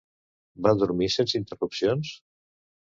[0.67, 2.19] Va dormir sense interrupcions?